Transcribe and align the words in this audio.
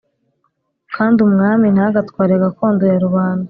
Kandi 0.95 1.17
umwami 1.27 1.65
ntagatware 1.75 2.33
gakondo 2.43 2.83
ya 2.91 2.97
rubanda 3.05 3.39